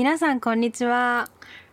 [0.00, 1.28] 皆さんこんにちは。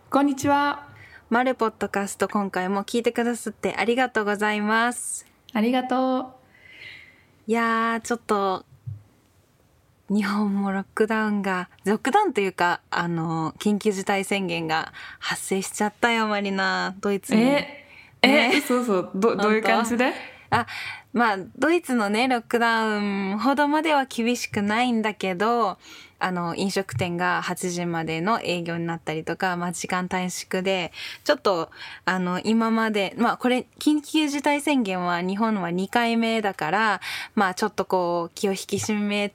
[0.09, 0.85] こんにちは。
[1.29, 5.25] マルポッドカスト今回も聞いてくださってありがとうございます。
[5.53, 6.37] ありがと
[7.47, 8.65] いやー、ちょっと、
[10.09, 16.95] 日本もロックダウンが、ロックダウンというか、あの、緊急事態宣言が発生しちゃったよ、マリナ。
[16.99, 17.37] ドイツう。
[17.37, 17.43] に。
[17.43, 17.85] え、
[18.23, 19.11] え、ねそうそう。
[19.15, 20.11] ど、どういう感じで？
[20.49, 20.67] あ、
[21.17, 25.79] まあ、ドイツのね、ロックダウンほどまでは厳しくないんだけど、
[26.19, 30.91] あの、飲食店が8時までの営業になったりとか、まあ、時間短縮で、
[31.23, 31.71] ちょっと、
[32.05, 37.01] あの、今まで、まあ、これ、緊急事態宣言は日本は2回目だから、
[37.33, 39.33] まあ、ちょっとこう、気を引き締め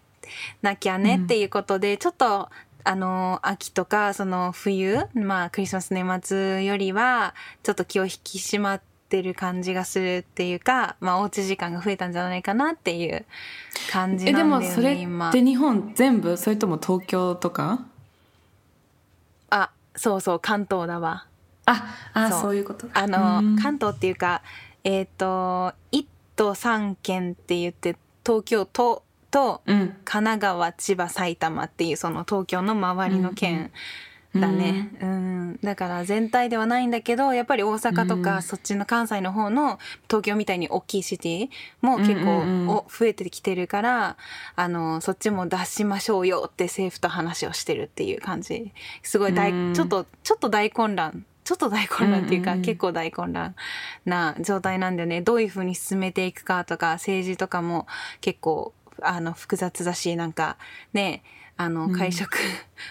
[0.62, 2.48] なきゃねっていうことで、ちょっと、
[2.84, 13.24] あの、秋とか、その冬、まあ、クリスマス年末よりは、ちょっと気を引き締まってる感じがするっていうか、まあ、おうち時間が増えたんじゃないかなっていう
[13.90, 16.36] 感じえ、なんだよね、でもそれ今って日本全部？
[16.36, 17.84] それとも東京とか？
[19.50, 21.26] あ、そうそう、関東だわ。
[21.66, 22.86] あ、あ、そういうこと。
[22.94, 24.42] あの、うん関東っていうか、
[24.84, 26.06] えっ、と、1
[26.36, 29.96] 都3県って言って、東京都と、うん。
[30.04, 33.70] 神奈川、千葉、埼玉っていうその東京の周りの県
[34.34, 34.88] だね。
[35.00, 41.48] うん、だから全体ではないんだけど、やっぱり大阪とか、うんそっちの関西の方の東京みたいに大きいシティ
[41.80, 44.16] も結構、増えてきてるから、
[44.56, 48.72] あの、そっちも出しましょうよって政府と話をしてるっていう感じ。
[49.02, 51.24] すごい大、うんちょっと、ちょっと大混乱。
[51.44, 53.54] ちょっと大混乱っていうか、結構大混乱
[54.04, 55.22] な状態なんだよね。
[55.22, 57.86] どういうふうに進めていくかとか、政治とかも
[58.20, 58.72] 結構、
[59.02, 60.56] あの、複雑だし、なんか、
[60.92, 61.22] ね、
[61.56, 62.38] あの、うん会食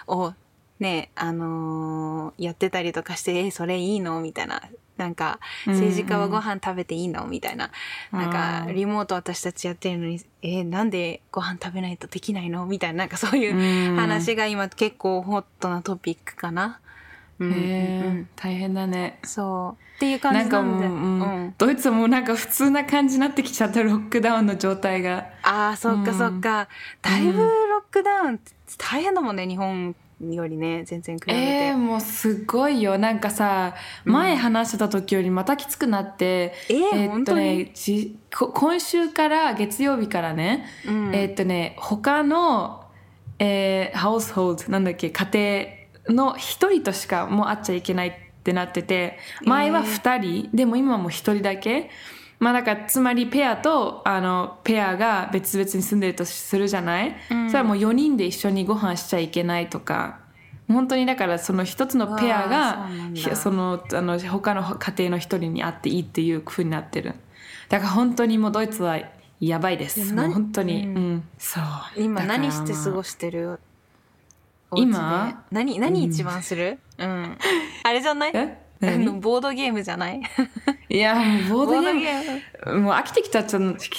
[0.07, 0.33] を、
[0.81, 4.19] ね、あのーやってたりとかして、え、それいいの？
[4.19, 4.61] みたいな。
[4.97, 7.25] なんか、政治家はご飯食べていいの？
[7.27, 7.71] みたいな。
[8.11, 12.65] なんあか、ーリモート私たちやってるのに、え、なんでご飯食べないとできないの？
[12.65, 16.79] みたいな、なんかそういううん話が今結構ホットなトピックかな。
[18.35, 19.19] 大変だね。
[19.23, 19.83] そう。
[19.97, 20.87] っていう感じなんで。
[20.87, 25.29] もう、うんうんドイツもなんか普通な感じになってきちゃったロックダウンの状態が。
[25.43, 26.67] ああ、そっかそっか。
[27.01, 28.39] だいぶロックダウン
[28.77, 29.95] 大変だもんね、日本
[30.29, 31.39] よりね、全然比べて。
[31.39, 33.75] えー、もうすごいよなんかさ
[34.05, 42.85] 前話してた時よりまたきつくなって、えーーっと本当ねじこ今週から月曜日からね、うんえーっとね他の、
[43.39, 48.13] えー、ハウスホールドなんだっけ家庭の一人としかもう会っちゃいけないっ
[48.43, 51.89] てなってて前は二人、でも今はもう一人だけ。
[52.39, 57.49] まあだからつまりペアとあのペアが別々に住んでるとするじゃない、うん。
[57.49, 60.19] それはもう4人で一緒にご飯しちゃいけないとか。
[60.67, 67.13] 本当にだからその一つのペアがーそのあの他の家庭の一人に会っていいっていう風になってる。
[67.69, 68.99] だから本当にもうドイツは
[69.39, 70.15] やばいです。
[70.15, 71.13] でも本当に、ううん。
[71.15, 71.63] んそう。
[72.01, 73.03] 今何して過ごまあ。
[73.03, 73.59] してる？
[74.75, 75.43] 今？
[75.51, 77.37] 何何一番する、うん、
[77.83, 78.31] あれじゃない？
[78.33, 78.57] え？
[78.81, 80.21] あ何のボードゲームじゃない？
[80.93, 82.41] いやもうボードゲー
[82.73, 82.79] ム。
[82.81, 83.89] もう飽きてきたっちゃ飽き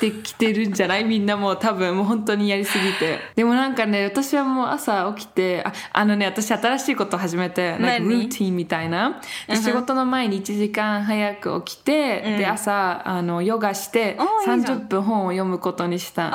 [0.00, 1.02] てきてるんじゃない？
[1.04, 3.18] みんなもう多分もう本当にやりすぎて。
[3.34, 8.08] でもなんかね私はもう朝起きてああのね私新しいこと始めてなんか何？
[8.08, 9.20] ルーティンみたいな。
[9.48, 9.62] でうん。
[9.62, 12.38] 仕事の前に1時間早く起きて、うん。
[12.38, 14.22] で朝あのヨガしてあ
[14.54, 14.78] いいじゃん。
[14.78, 16.26] 30分本を読むことにした。
[16.28, 16.32] あい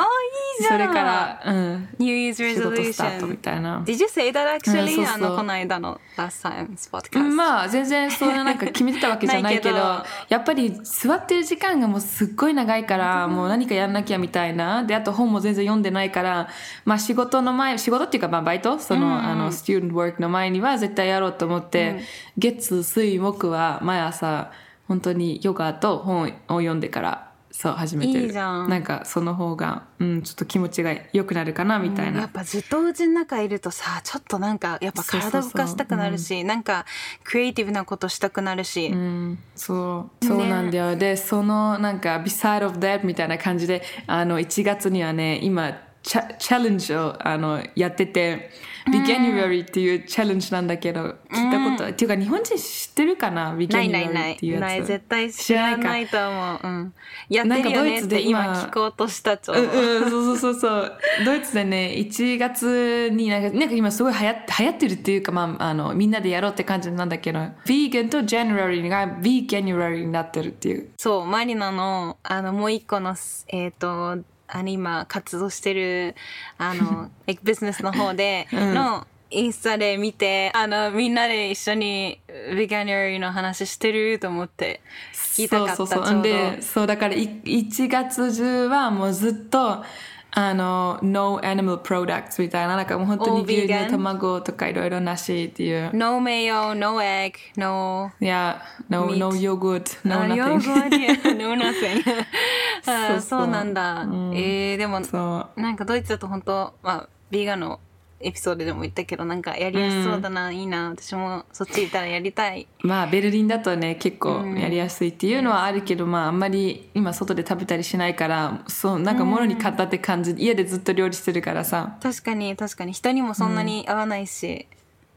[0.59, 0.79] いじゃん。
[0.81, 3.79] それから、うん、New Year's 仕事スタートみ resolution たいな。
[3.85, 4.95] Did you say that うん actually?
[4.95, 5.15] そうそう。
[5.15, 14.83] あのこの間の last time's う podcast んまあ全然そんななんか決めてたわけじゃないけどけどやっぱり座ってる時間がもうすっごい長いからもう何かやんなきゃみたいな。
[14.83, 16.49] であと本も全然読んでないから
[16.85, 19.13] まあ仕事の前仕事っていうかまあバイトその,、うん。
[19.13, 22.01] あのスチューデントワークの前には絶対やろうと思って、
[22.37, 24.51] 月水木は毎朝
[24.87, 27.28] 本当にヨガと本を読んでから
[27.61, 28.27] そう始めてる。
[28.27, 28.69] いいじゃん。
[28.69, 36.85] なんかその方が、うん、ちょっと気持ちが良くなるかなみたいな、うんやっぱずっとお家の中いるとさちょっとなんかやっぱ体動かしたくなるしなんか
[37.25, 48.51] クリエイティブなことしたくなるし、うん、そうそうなんだよ、でそのなんか beside of that みたいな感じであの1月にはね今チャチャレンジをあのやってて
[48.91, 53.53] Veganuary っていうチャレンジなんだけど聞いたこと、っていうか日本人知ってるかな？
[53.53, 54.49] ないないな Veganuary いってい。
[54.49, 54.85] うやつない。
[54.85, 56.93] 絶対知らないと思う、うん、
[57.29, 59.55] やってるよねって今聞こうとしたちょう。
[59.55, 60.99] ど、うんうん、そうそうそうそう。
[61.25, 70.89] ドイツでね1月になんかなんか今すごい流行って流行ってるっていうか、まあ、あのみんなでやろうって感じなんだけど Vegan と January が Veganuary になってるっていう。
[70.97, 73.15] そうマリナのあのもう一個の
[73.47, 74.17] えっ、と
[74.51, 76.15] あの今活動してる
[76.57, 82.19] あのエクビジネスの方でうんの、インスタで見てあのみんなで一緒に
[82.55, 84.81] ビガニュアリーの話してると思って
[85.13, 89.83] 聞きたかったそうそうちょうどそうでそうだから1月中はもうずっと
[90.31, 98.59] あの「No Animal Products」みたいな,なんかもう本当に牛乳卵とかいろいろなしっていう「ノーメイヨ、ノ」「No Egg」「No」「ノー
[98.89, 102.03] ノー」「No No Yogurt」「No Nothing」
[102.85, 103.47] 「No」そ,うそ,う。
[103.47, 105.61] なんだ、う、え、でもそう。
[105.61, 107.79] なんかドイツだと本当まあビーガンの
[108.21, 112.67] エピソードでも言ったけどなんかやりやすそうだな、いいな私もそっち行ったらやりたい。
[112.81, 121.97] まあベルリンだとね結構やりやすいっていうのはあるけど、まああんまり今外で食べたりしないからそうなんか物に買ったって感じ、家でずっと料理してるからさ。
[122.01, 122.93] 確かに確かに。
[122.93, 124.67] 人にもそんなに合わないし、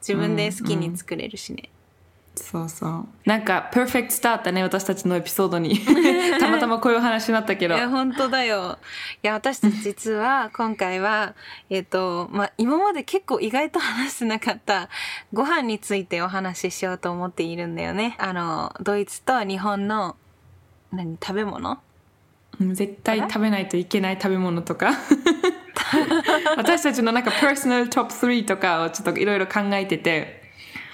[0.01, 1.71] 自分で好きに作れるしね、
[2.35, 3.07] そうそう。
[3.27, 5.79] なんかパーフェクトスタートね私たちのエピソードに。
[6.41, 7.75] たまたまこういう話になったけど。
[7.75, 8.79] いや本当だよ。
[9.23, 11.35] いや私たち実は 今回は
[11.69, 14.89] えっとまあ今まで結構意外と話してなかった
[15.33, 18.17] ご飯についてお話ししようと思っているんだよね。
[18.19, 20.17] あのドイツと日本の
[20.91, 21.79] 何食べ物？
[22.61, 24.93] うん絶対食べないといけない食べ物とか。
[26.57, 30.42] 私たちのなんかパーソナルトップ3とかをちょっといろいろ考えてて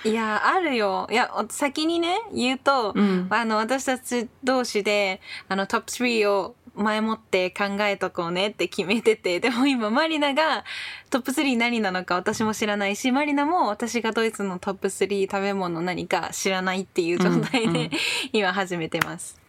[0.05, 1.07] いやあるよ。
[1.11, 3.27] いやお先にね言うと、うん。
[3.31, 10.65] あの私たち同士であのトップ3を前もって考えとこうねって決めててでも今マリナが
[11.11, 17.91] トップ3何なのか私も知らないしマリナも私がドイツのトップ3食べ物何か知らないっていう状態で、うんうん。
[18.33, 19.39] 今始めてます。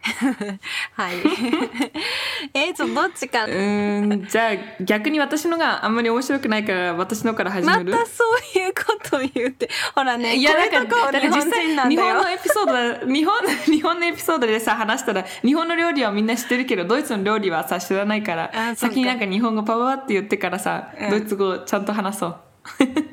[0.94, 1.16] はい。
[2.54, 3.44] えちょっとどっちか。
[3.44, 7.92] うーんじゃあ逆に私のがあんまり面白くないから私のから始まめる？
[7.92, 8.24] たそ
[8.56, 9.68] ういうことを言って。
[9.94, 12.08] ほらねいやだって実日本人際なんだよ。
[12.08, 13.34] 日本のエピソードだ日本
[13.66, 18.74] 日本のエピソードでさ話したら日本の料理はみんな知ってるけどドイツの料理はさ知らないからか。
[18.76, 21.10] 先になんか日本語パパパって言ってからさ、うん。
[21.10, 22.36] ドイツ語ちゃんと話そう。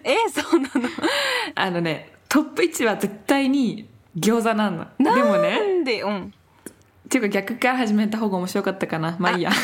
[0.04, 0.90] えそうなの？
[1.56, 4.86] あのねトップ1は絶対に餃子なの。
[5.00, 5.04] で？
[5.10, 6.34] もなねんでうん。
[7.06, 9.16] っていうか逆から始めた方が面白かったかな。
[9.20, 9.52] まあいいや。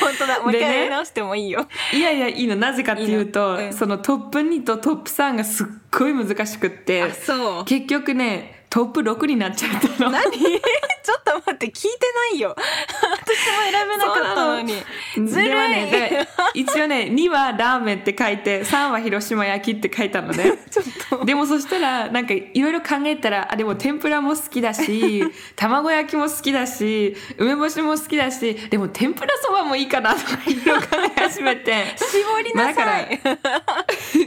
[0.00, 0.40] 本当だ。
[0.40, 1.66] もう一回やり直してもいいよ。
[1.92, 2.56] いやいやいいの。
[2.56, 3.72] なぜかっていうとうん。
[3.72, 7.64] そのトップ2とトップ3がすっごい難しくってあそう。
[7.64, 10.10] 結局ねトップ6になっちゃったの。
[10.10, 10.32] 何？
[10.34, 11.88] ちょっと待って聞いて
[12.32, 12.56] ないよ。
[12.56, 14.82] 私も選べなかったのに。
[15.28, 20.58] ずるいではねで一応ね 2はラーメンって書いて3は広島焼きって書いたのね。
[20.68, 21.24] ちょっと。
[21.24, 25.22] でもそしたらなんかいろいろ考えたらあでも天ぷらも好きだし
[25.54, 31.94] 卵焼きも好きだし梅干しも好きだしでも天ぷらそばもいいかなとかいろいろ考え始めて。
[31.96, 33.20] 絞りなさい、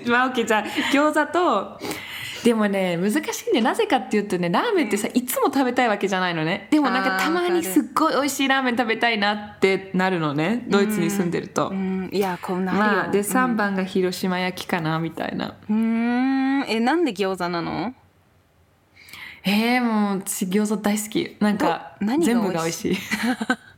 [0.05, 0.63] まあ OK じゃあ
[0.93, 1.81] 餃子と
[2.47, 3.59] でもね難しいね。
[3.59, 6.69] なぜかっていうとねラーメンってさいつも食べたいわけじゃないのね。
[6.71, 10.63] でもなんかたまにすっごい美味しいラーメン食べたいなってなるのね。
[10.69, 12.09] ドイツに住んでると、うん。
[12.09, 15.57] いやこうなるよ、まあで3番が広島焼きかなみたいな。
[15.69, 16.63] うーん。
[16.69, 17.93] えなんで餃子なの？
[19.43, 21.35] えー、もう私餃子大好き。
[21.41, 22.97] なんか全部が美味しい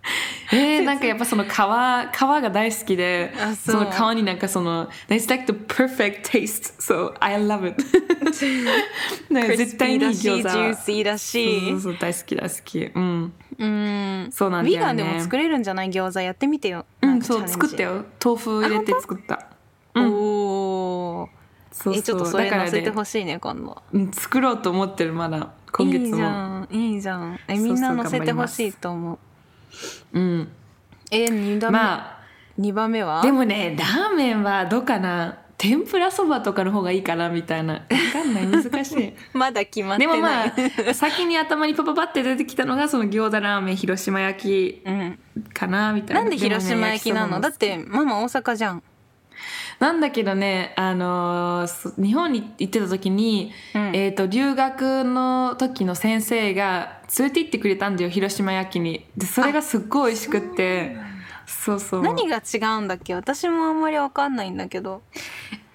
[0.51, 3.83] えー、なんかやっぱその皮皮が大好きであそう。
[3.83, 7.83] の皮になんかその It's like the perfect taste so I love it.
[9.57, 10.23] 絶対に餃子。
[10.23, 11.69] ジューシーだし。
[11.71, 12.79] そうそう大好き大好き。
[12.83, 13.33] うん。
[13.57, 14.29] うん。
[14.31, 14.71] そうなんだよね。
[14.71, 16.85] ビーガンでも作れるんじゃない餃子やってみてよ。
[17.01, 18.05] うんそう作ったよ。
[18.23, 19.47] 豆腐入れて作った。
[19.95, 21.29] おお
[21.71, 21.99] そうそう。
[21.99, 23.81] えちょっとそれ載せてほしいね今度。
[23.93, 25.49] うん作ろうと思ってるまだ。
[25.71, 26.07] 今月も。
[26.07, 26.29] いいじゃ
[26.61, 27.39] んいいじゃん。
[27.47, 29.19] えみんな載せてほしいと思う
[30.13, 30.47] うん。
[31.11, 32.19] え二段目、まあ
[32.57, 33.21] 二番目は？
[33.21, 35.39] でもねラーメンはどうかな？
[35.57, 37.73] 天ぷらそばとかの方がいいかなみたいな。
[37.73, 37.81] わ
[38.13, 38.47] かんない。
[38.47, 39.13] 難しい。
[39.37, 40.21] まだ決まってでない。
[40.21, 40.53] もまあ
[40.95, 46.21] 先に頭にパパパって出てきたのがその餃子ラーメン広島焼うん、きかなみたいな。
[46.21, 48.83] なんで広島焼きなの、だってママ大阪じゃん
[49.79, 53.81] なんだけどね、あのーそ日本に行ってた時に、うん。
[53.95, 59.05] えー、と留学の時の先生が連れて行ってくれたんだよ広島焼きに。
[59.15, 60.97] でそれがすっごい美味しくって。
[61.47, 63.15] そうそう何が違うんだっけ？
[63.15, 65.01] 私もあんまりわかんないんだけど。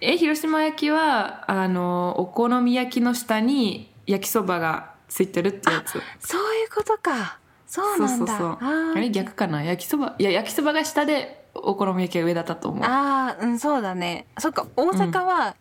[0.00, 6.00] え広島焼きはあのお好み焼きの下に焼きそばがついてるってやつ。
[6.20, 7.38] そういうことか。
[7.66, 8.26] そうなんだ。
[8.26, 8.48] そうそう。
[8.50, 8.92] あー。
[8.92, 9.64] あれ逆かな？
[9.64, 12.84] 焼きそばいや焼きそばが下でお好み焼きが上だったと思う。
[12.84, 14.26] あーうんそうだね。
[14.38, 15.56] そっか大阪は、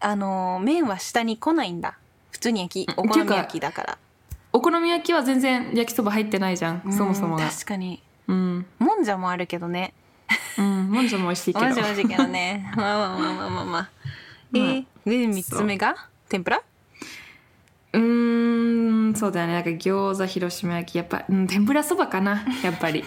[0.00, 1.96] あのー麺は下に来ないんだ。
[2.30, 3.04] 普通に焼きうん。
[3.04, 3.98] お好み焼きだから。
[4.52, 8.02] お好み焼きは全然焼きそば入ってないじゃんそもそもうんが確かに。
[8.28, 8.66] うん。
[8.78, 9.92] もんじゃもあるけどね。
[10.58, 11.66] うんもんじゃも美味しいけど。
[11.66, 12.70] もんじゃ美味しいけどね。
[12.76, 13.90] まあまあまあまあまあまあ
[14.54, 15.94] えー、で三つ目が？
[16.28, 16.60] 天ぷら？
[17.92, 19.52] うーんそうだよね。
[19.54, 23.00] なんか餃子広島焼きやっぱ、うん、天ぷらそばかなやっぱり。
[23.00, 23.02] う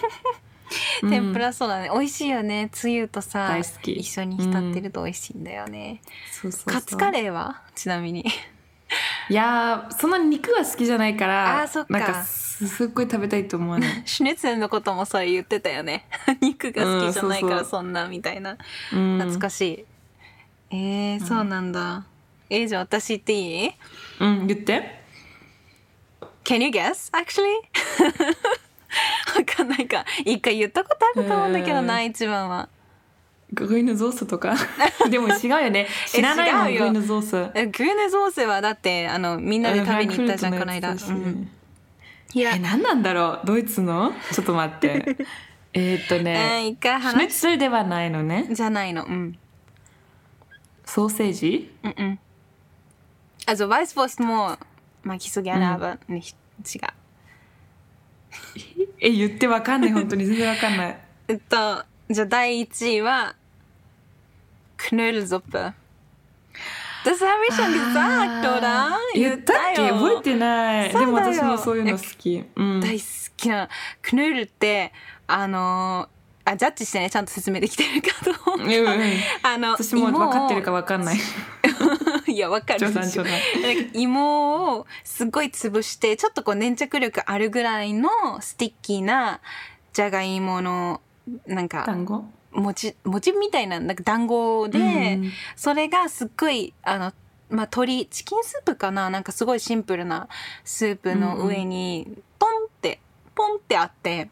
[1.08, 1.90] 天ぷらそうだね。
[1.92, 2.68] 美味しいよね。
[2.72, 3.92] つゆとさ大好き。
[3.92, 6.00] 一緒に浸ってると美味しいんだよね、
[6.30, 6.72] そうそうそう。
[6.74, 7.62] カツカレーは？
[7.74, 8.24] ちなみに。
[9.30, 11.98] いやーそんな肉は好きじゃないからあーそっか。
[11.98, 14.02] なんかすすっごい食べたいと思わない。
[14.04, 16.06] シュニッツェルのこともそれ言ってたよね。
[16.42, 18.56] 肉が好きじゃないからうんそんなみたいな。
[18.92, 19.18] うん。
[19.18, 19.86] 懐かし
[20.70, 22.04] い、えー、そうなんだ、
[22.48, 23.70] えー、じゃあ私言っていい？
[24.20, 25.00] うん言って。
[26.42, 27.44] Can you guess actually?
[29.36, 30.04] わかんないか。
[30.24, 32.68] 一回言ったことあると思うんだけどな、一番は。
[33.52, 34.54] グリーヌゾースとか？
[35.10, 35.86] でも違うよね。
[36.06, 37.50] 知らないもんグリーヌゾース。
[37.54, 41.50] えグリーネゾースはだってあのみんなで食べに行ったじゃんこの間、うん。
[42.32, 42.52] いや。
[42.54, 43.46] え何なんだろう？
[43.46, 44.12] ドイツの？
[44.32, 45.16] ちょっと待って。
[45.72, 48.46] えーっとえーね一回シュネではないのね。
[48.50, 49.04] じゃないの。
[49.04, 49.38] うん。
[50.84, 51.72] ソーセージ？
[51.82, 52.18] うんうん。
[53.46, 54.58] Also Weißwurst も
[55.04, 56.82] mag ich so gerne、aber nicht 違う
[59.00, 59.92] え言ってわかんない。
[59.92, 60.26] 本当に。
[60.26, 60.98] 全然わかんない。
[61.28, 63.34] えっとじゃあ第1位は
[64.78, 65.72] Knödelsuppe
[67.02, 68.90] Das habe ich schon gesagt, oder?
[69.14, 69.86] 言ったっけ？
[69.86, 69.94] よ。
[69.94, 70.90] 覚えてない。
[70.90, 73.06] でも私もそういうの好き、うん、大好
[73.38, 73.68] きな
[74.02, 74.92] Knödel って
[75.26, 76.08] あの
[76.44, 79.12] あジャッジしてねちゃんと説明できてるかと思ううんうん。
[79.42, 81.16] あの私も分かってるか分かんない
[82.32, 83.24] いやわかるでしょ。
[83.92, 88.08] 芋をすごい潰してちょっとこう粘着力あるぐらいの
[88.40, 89.40] sticky な
[89.92, 91.00] じゃがいもの
[91.46, 95.32] なんか団子もちもちみたいななんか団子で、うん。
[95.56, 97.12] それがすっごいあの
[97.48, 99.10] まあ鶏チキンスープかな？
[99.10, 100.28] なんかすごいシンプルな
[100.64, 102.06] スープの上に
[102.38, 103.00] ポンって
[103.34, 104.28] ポンってあって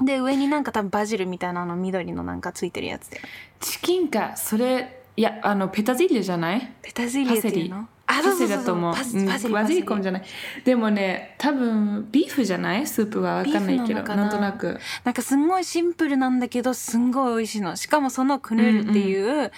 [0.00, 3.20] で上になんか多分バジルみたいなの緑のなんかついてるやつで
[3.58, 6.72] チキンかそれいやあのペタジリじゃない？
[6.80, 7.88] ペタジリっていうの？
[8.06, 8.94] あパセリだと思う。
[8.94, 9.82] パうんパセリバジリ。
[9.84, 10.22] コンじゃない？
[10.64, 12.86] でもね多分ビーフじゃない？
[12.86, 14.78] スープは分かんないけどなんとなく。
[15.02, 17.74] なんかすんごいシンプルなんだけどすんごい美味しいの。
[17.74, 19.50] しかもそのクヌールっていう、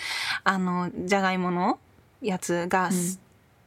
[0.44, 1.78] あのじゃがいもの
[2.22, 3.20] やつがす、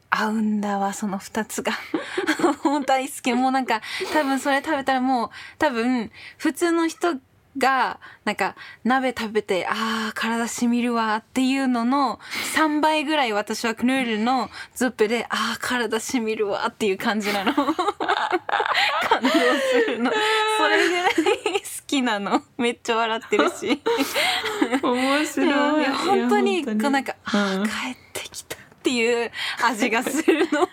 [0.09, 1.73] 合うんだわその2つが。
[2.65, 3.31] もう大好き。
[3.33, 3.81] もうなんか
[4.12, 6.09] 多分それ食べたらもう多分
[6.39, 7.17] 普通の人
[7.57, 12.19] がなんか鍋食べてあー体しみるわっていうのの
[12.55, 17.53] 3倍ぐらい私はクヌールのズップであー体しみるわっていう感じなの。
[17.53, 19.38] 感動す
[19.88, 20.12] るの。
[20.57, 22.41] それぐらい好きなの。
[22.57, 23.81] めっちゃ笑ってるし。
[24.81, 25.81] 面白い。
[25.81, 26.65] いや本当に。
[26.65, 27.63] こうなんか、あうん。
[27.63, 29.31] ー帰ってきたっていう
[29.63, 30.67] 味がするの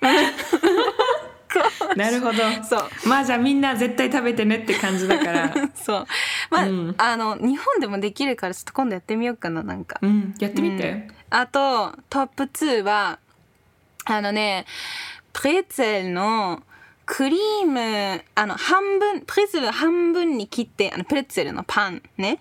[1.96, 2.38] なるほど。
[2.64, 3.08] そう。
[3.08, 5.52] まあじゃあみんな絶対食べてねって感じだから。
[5.74, 6.06] そう。
[6.50, 6.94] まあ、うん。
[6.98, 9.98] あの日本でもできるからちょっと今度やってみようかななんか。
[10.02, 10.34] うん。
[10.38, 11.14] やってみて、うん。
[11.30, 13.18] あとトップ2は
[14.04, 14.66] あのね
[15.32, 16.62] プレッツェルの
[17.06, 22.40] クリームあの半分プレッツェル半分に切ってあのプレッツェルのパンね。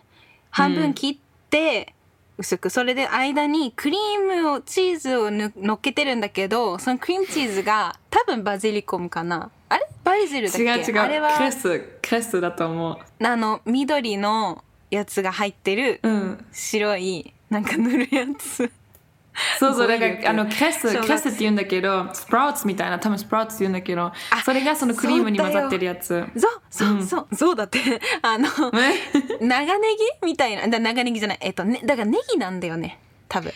[0.52, 1.18] 半分切っ
[1.50, 1.94] て、
[2.40, 9.52] 薄くそれで間にクリームをチーズをぬ乗っけてるんだけどそのクリームチーズが多分バジリコムかな。
[9.68, 9.86] あれ？
[10.04, 10.64] バジルだっけ？
[10.64, 11.00] 違う違う。
[11.00, 13.24] あれはクレスクレスだと思う。
[13.26, 16.46] あの緑のやつが入ってるうん。
[16.52, 18.72] 白いなんか塗るやつ
[19.60, 26.26] そうそう、だから、あの、クレス、クレスって言うんだけど、スプラウツみたいな、多分スプラウツって言うんだけど、あそれがそのクリームに混ざってるやつ。
[26.38, 27.80] そうそうそう、そうだって。
[28.22, 28.96] あのね
[29.42, 31.38] 長ネギみたいなだ長ネギじゃない。
[31.42, 33.00] えっとねだからネギなんだよね。
[33.28, 33.52] 多分。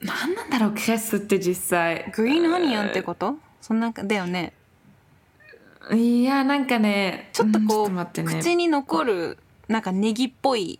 [0.00, 2.12] 何なんだろう、クレスって実際。
[2.14, 3.36] グリーンオニオンってこと？
[3.60, 4.52] そんなだよね。
[5.92, 8.24] いや、なんかね、ちょっとこう。
[8.24, 10.78] 口に残るなんかネギっぽい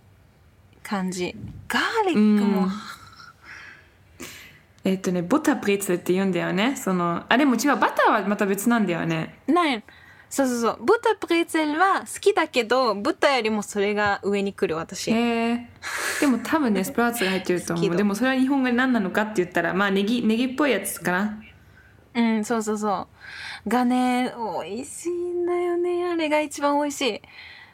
[0.83, 1.35] 感じ。
[1.69, 2.71] ガーリックも、うん
[4.85, 6.77] えっとね、ボタプレッツェって言うんだよね。
[6.77, 9.39] その、あ、でも違う、バターはまた別なんだよね。
[9.47, 9.83] ない
[10.29, 15.69] そうそうそうブタプレッツェルは好きだけどブタよりもそれが上に来る私へえ。
[16.23, 17.97] でも多分ね、 スプラウツが入ってると思う。
[17.97, 21.43] でもそれは日本語で何なのかって言ったら、まあネギ、ネギっぽいやつかな。
[22.15, 23.07] うんそうそうそ
[23.67, 24.35] うがね
[24.65, 27.23] 美味しいんだよねあれが一番美味しい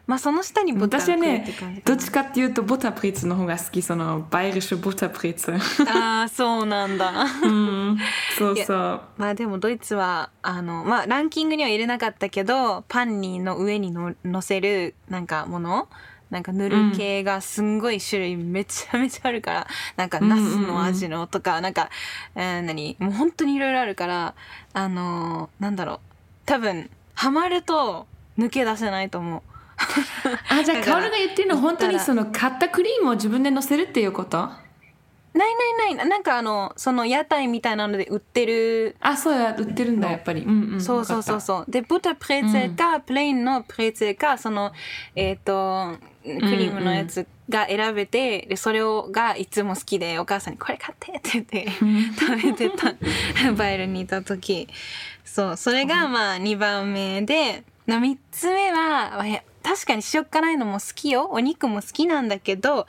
[0.08, 1.96] まあその下にブタ私はねって感じ、かな。
[1.96, 5.52] どっちかっていうと、ボタプレッツェの方が好き、その、バイリッシュボタプレッツ。
[5.52, 5.58] ェ。
[5.86, 7.12] ああそうなんだ。
[7.42, 7.98] うん、
[8.38, 9.00] そうそう。
[9.18, 15.88] まあでもドイツはあのまあランキングには入れなかったけどパンにの上にの乗せるなんかもの
[16.30, 21.90] なんか塗る系がすんごい種類めちゃめちゃあるから、なんかナスの味のとか、なんか、
[22.34, 22.96] えー何？
[22.98, 24.34] もう本当にいろいろあるから
[24.72, 25.98] あのーなんだろう。
[26.46, 28.06] 多分ハマると
[28.38, 29.42] 抜け出せないと思う
[30.50, 34.50] あ、じゃあ、だからカオルが言ってるのは本当にその、買ったクリームを自分で乗せるっていうこと？
[35.34, 36.08] ないないない。
[36.08, 40.42] なんかあのその屋台みたいなので売ってるあ、そうや、売ってるんだ、やっぱり。
[40.42, 40.80] うんうん。
[40.80, 41.40] そうそうそうう。
[41.40, 41.70] そう。
[41.70, 44.72] で、ブタプレーツェルか、プレーンのプレーツェルか、その、
[45.14, 51.72] えっ、と、リームのやつが選べて、でそれをがいつも好きでお母さんに「これ買って」って言って
[52.18, 52.94] 食べてた。
[53.56, 54.68] バイルにいた時。
[55.24, 55.56] そう。
[55.56, 59.24] それがまあ2番目で3つ目は
[59.62, 61.28] 確かに塩辛いのも好きよ。
[61.30, 62.86] お肉も好きなんだけど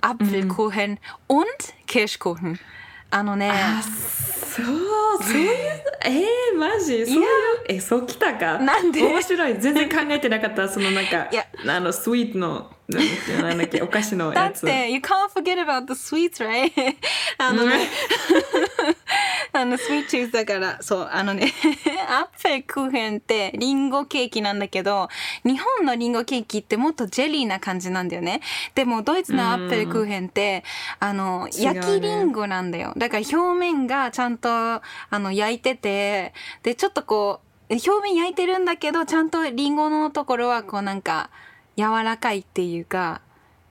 [0.00, 0.98] アップルコーヘン
[1.28, 1.46] und
[1.86, 2.60] ケーシュコーヘン
[3.10, 4.66] あのねあそう
[5.22, 5.52] そういう
[6.04, 7.04] えー、マジ？
[7.06, 7.26] そういう？
[7.68, 8.58] えそうきたか？
[8.58, 9.02] なんで？
[9.02, 9.58] 面白い。
[9.58, 10.68] 全然考えてなかった。
[10.70, 11.46] そのなんかいや。
[11.68, 14.64] あのスイートのなんなんだっけお菓子のだやつ。
[14.64, 16.72] って、you can't forget about the sweets, right?
[17.38, 17.88] あのね、
[19.56, 21.52] あの、スイートチーズだから、そう、あのね、
[22.08, 25.08] アップルクーヘンってリンゴケーキなんだけど、
[25.44, 28.40] 日本のリンゴケーキってもっと jelly な感じなんだよね。
[28.74, 30.64] でも、ドイツの Apfelkuchen って、
[31.00, 32.92] あの、焼きリンゴなんだよ。
[32.96, 34.82] だから表面がちゃんと、あ
[35.12, 41.30] の、焼いてて、で、ちょっとこう、表面焼いてるんだけど、ちゃんとリンゴのところはこうなんか、
[41.76, 43.20] 柔らかいっていうか、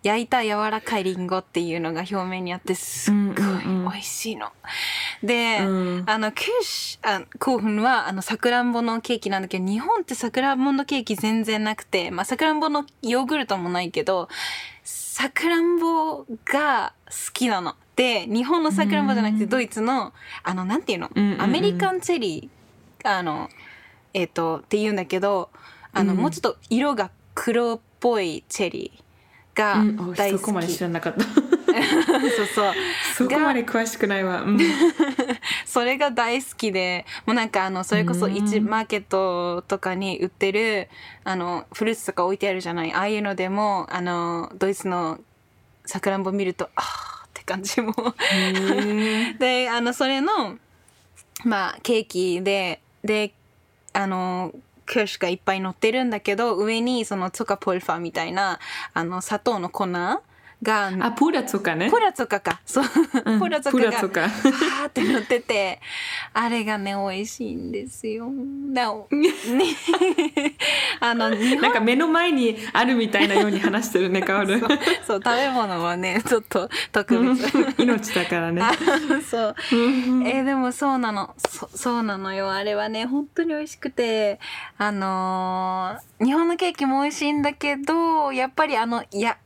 [0.05, 3.33] 焼いた柔らかいリンゴっていうのが表面にあってすっごい
[3.91, 4.45] 美味しいの。
[4.47, 4.53] で、うんあの、
[6.31, 14.29] キューシュ、あ Kuchen はあの、さくらんぼのケーキなんだけど、日本ってさくらんぼのケーキ全然なくて、まあ、さくらんぼのヨーグルトもないけど、
[14.83, 17.75] さくらんぼが好きなの。
[17.95, 21.41] で、日本のさくらんぼじゃなくて、ドイツの、あの、なんていうの、うんうんうん。
[21.41, 23.49] アメリカンチェリー、あの、
[24.13, 25.49] えっ、と、って言うんだけど、
[25.93, 26.19] あの、うん。
[26.19, 30.13] もうちょっと色が黒っぽいチェリーがうん。
[30.13, 30.41] 大好き。
[30.41, 31.23] そこまで知らなかった
[32.35, 32.73] そうそう。
[33.15, 34.59] そこまで詳しくないわ、うん、
[35.65, 40.89] それが大好きで、もうなんかあの、それこそうん一マーケットとかに売ってる、
[41.23, 42.93] あの、フルーツとか置いてあるじゃない？
[42.93, 45.19] ああいうのでも、あの、ドイツの
[45.85, 47.93] さくらんぼ見ると、あーって感じも。
[49.39, 50.57] で、あの、それの、
[51.43, 53.33] まあ、ケーキで、で、
[53.93, 54.51] あの、
[54.87, 58.59] シュがいっぱい乗ってるんだけど、上にそのツカポルファみたいな、
[58.93, 59.87] あの、砂糖の粉
[60.63, 62.61] が、あプラとかねポラツォカか。
[62.65, 62.83] そう。
[63.25, 65.79] うんポラツォカが、プラーって乗ってて、
[66.33, 68.29] あれがね、美味しいんですよ。
[68.73, 69.29] だね、
[70.99, 77.81] あの、なんか目の前にあるみたいなように話してるねカオルそう、食べ物はね、ちょっと特別。
[77.81, 78.71] 命だからねあ
[79.29, 79.55] そう。
[79.71, 81.33] えーでもそうなの。
[81.49, 82.51] そそうなのよ。
[82.51, 84.39] あれはね、本当に美味しくて、
[84.77, 89.37] あのー日本のケーキも美味しいんだけど、やっぱりあの、いや、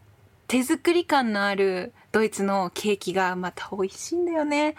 [0.49, 4.73] 手作り感のあるドイツのケーキがまた美味しいんだよね。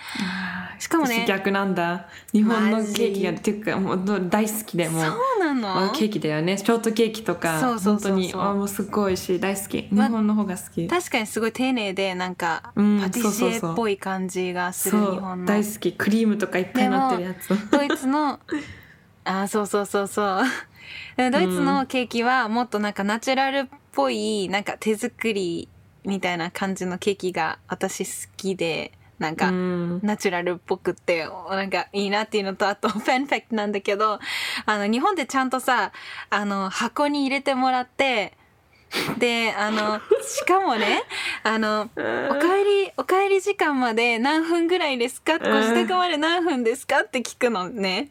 [0.81, 2.09] しかもね私逆なんだ。
[2.33, 5.05] 日本のケーキがっていうかもう大好きでもう。
[5.05, 5.91] そうなの？
[5.91, 6.59] あケーキだよね。
[6.59, 8.13] ショートケーキとかそうそうそうそう。
[8.15, 8.33] 本当に。
[8.35, 9.39] あもうすっごい美味しい。
[9.39, 9.83] 大好き。
[9.83, 10.89] 日ま本の方が好き。
[10.89, 15.47] 確かにすごい丁寧で、なんか、うんパティシエっぽい感じがする日本の。
[15.47, 15.93] 大好き。
[15.93, 17.71] クリームとかいっぱい乗ってるやつ。
[17.71, 18.41] ドイツの、
[19.23, 20.43] あ、そうそうそうそう。
[21.17, 25.69] でドイツのケーキはもっとなんかナチュラルっぽい、なんか手作り
[26.05, 30.01] みたいな感じのケーキが私好きで、なんか、うん。
[30.03, 34.19] ナチュラルっぽくって、なんかいいなっていうのと、あと、 フェンフェクトなんだけど、
[34.67, 35.93] あの、日本でちゃんとさ、
[36.31, 38.33] あの、箱に入れてもらって、
[39.19, 41.03] で、あの、しかもね、
[41.45, 45.39] あの、お帰り、お帰り時間まで何分ぐらいですか？
[45.39, 47.03] ご自宅まで何分ですか？
[47.03, 48.09] って聞くのね。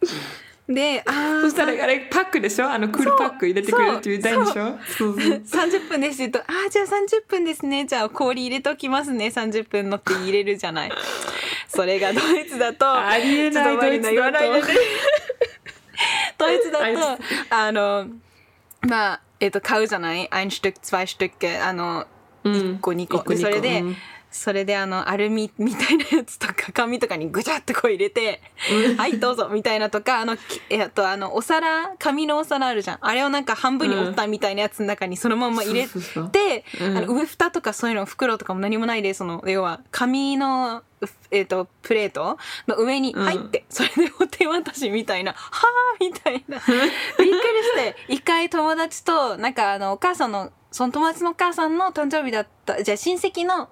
[0.70, 2.70] で、あ そしたらあれパックでしょ？
[2.70, 4.78] あのクールパック入れてくれるって言いたいんでしょ？
[4.98, 6.90] そうそう30分ですって言うと、ああ、じゃあ30
[7.28, 7.86] 分ですね。
[7.86, 9.28] じゃあ氷入れときますね。
[9.28, 10.92] 30分のって入れるじゃない。
[11.68, 14.40] それがドイツだと、ありえない ドイツだと
[16.38, 16.80] ドイツだ
[17.18, 18.08] と、あの、
[18.88, 22.06] まあ、えっ、と、買うじゃない ?1 ストゥック、2ストゥック、あの、
[22.44, 23.18] うん1個2個。
[23.18, 23.98] 一個二個でそれで、うん
[24.32, 28.42] それであの、アルミみたいなやつとか、 紙とかにぐちゃってこう入れて、
[28.98, 32.98] はい、どうぞ、みたいなとか、あの、きえっと、あの、お皿、紙のお皿あるじゃん。
[33.02, 35.88] あれをなんか半分に折ったみたいなやつの中にそのまま入れ
[36.32, 36.98] て、うん。
[36.98, 40.84] あの、上蓋とかそういうの、袋とかも何もないで、その、要は、紙の、
[41.32, 42.38] えっ、と、プレート
[42.68, 43.26] の上にうん。
[43.26, 46.58] 入って、それでお手渡しみたいな、はぁみたいな。
[46.62, 46.78] びっく
[47.18, 53.70] りして、一回友達と、なんかあの、お母さんの、その友達のお母さんの誕生日だった、じゃあ親戚の、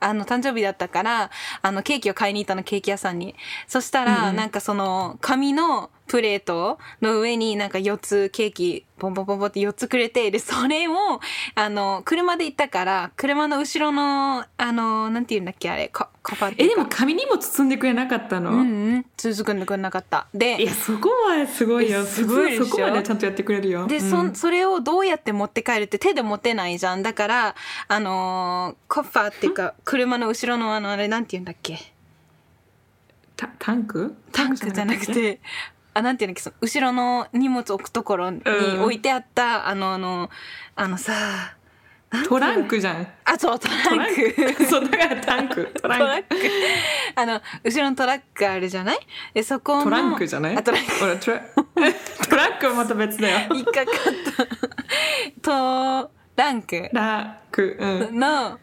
[0.00, 1.30] あの、誕生日だったから、
[1.62, 3.34] あの、ケーキを買いに行ったの、ケーキ屋さんに。
[3.66, 10.92] そしたら、うんなんかその、紙のプレートの上になんか4つケーキ、ボンボンボンボンって4つくれて、で、それを、
[11.54, 18.62] あの、車で行ったから、車の後ろの、あの、なんて言うんだっけ、あれ、カカバえでも紙にも包んでくれなかったの、うんう
[18.96, 20.26] ん、続くんでくれなかった。
[20.34, 22.00] で、いやそこはすごいよ。
[22.00, 23.86] えすごいそこまでちゃんとやってくれるよ。
[23.86, 24.34] で、うん。
[24.34, 27.02] そ、それをどうやって持って帰るって手で持てないじゃん。
[27.02, 27.54] だから、
[27.86, 31.78] あのーコッファーっていうか、車の後ろのあの、あれなんて言うんだっけ？
[33.36, 34.16] タタンク？
[34.32, 35.40] タンクじゃなくて、
[35.98, 38.82] あ、なんて言うんだっけ、その後ろの荷物置くところにうん。
[38.82, 40.30] 置いてあった、あの、あの、
[40.76, 41.12] あのさ、
[42.26, 43.06] トランクじゃん。
[43.24, 43.74] あそうトラ
[44.06, 44.64] ンク。
[44.64, 45.66] そうだからタンク。
[45.82, 46.04] トランク。
[46.04, 46.28] トランク。
[47.16, 48.98] あの後ろのトラックあるじゃない？
[49.34, 50.56] でそこのトランクじゃない？
[50.56, 50.90] あトランク。
[50.92, 51.40] ほらトラ
[52.30, 53.54] トランクはまた別だよ。
[53.54, 53.84] 引っかかっ
[55.42, 55.42] た。
[55.42, 56.88] トランク。
[56.94, 57.76] ラク。
[57.78, 58.18] うん。
[58.18, 58.58] の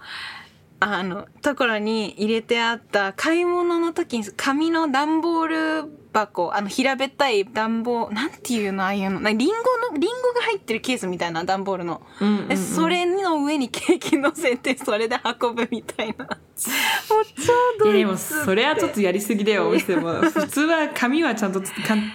[0.80, 9.54] あのところに入れてあった買い物の時に紙の段ボール箱あの平べったい段ボーなんていうのああいうのなリンゴ
[9.92, 12.48] のリンゴが入ってるケースみたいな段ボールの、うんうんうん。
[12.48, 16.26] でそれの上にケーキ乗せてそれで運ぶみたいな。
[16.26, 20.14] もう超ドいやでもそれはちょっとやりすぎだよお店も。
[20.32, 21.70] 普通は紙はちゃんとち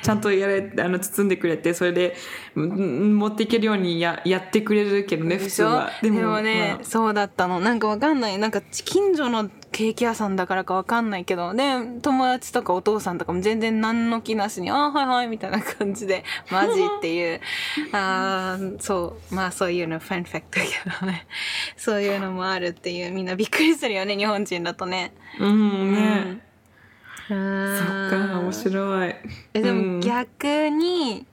[0.08, 2.16] ゃんとやれあの包んでくれてそれで
[2.54, 5.90] うん持っていけるようにややってくれるけどね普通は。
[6.00, 6.84] でもね、まあ。
[6.84, 7.60] そうだったの。
[7.60, 8.38] なんかわかんない。
[8.38, 11.62] なんか近所のケーキ屋さんだからかわかんないけどで
[12.02, 17.40] 友達とかお父さんとかも全然何の気なしに「ああはいはい」みたいな感じで「マジ?」っていう。
[17.92, 21.26] あーそうまあそういうのファンファクトだけどね。
[21.76, 25.12] そういうのもあるっていうみんなびっくりするよね日本人だとね。
[25.38, 26.42] うんね、
[27.28, 29.14] そそっか面白い。
[29.54, 30.00] えでもうん。
[30.00, 31.26] 逆に、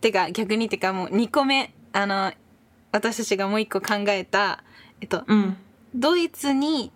[0.00, 1.72] てか逆にってかもう2個目。
[1.92, 2.32] あの
[2.92, 4.62] 私たちがもう1個考えた
[5.00, 5.56] えっとうん。
[5.94, 6.92] ドイツに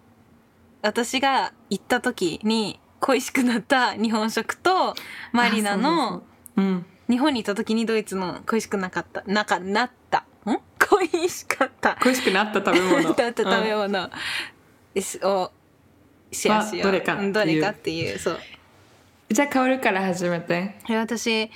[0.85, 4.95] 私が行った時に恋しくなった日本食と
[5.33, 6.23] マリナの
[7.09, 10.27] 日本にいた時にドイツの恋しくなかったなかなった。
[10.45, 10.59] ん？
[10.79, 11.97] 恋しかった。
[12.03, 13.15] 恋しくなった食べ物。
[13.15, 14.11] だった食べ物。
[14.93, 15.51] ですを
[16.31, 16.87] シェアしよう。
[16.87, 17.27] はどれかっていう。
[17.27, 18.39] うんどれかっていうそう。
[19.31, 20.77] じゃあ香るから始めて。
[20.91, 21.51] え私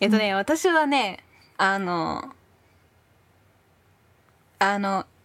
[0.00, 1.24] えっとね、私はね
[1.56, 2.34] あの
[4.58, 5.15] あのい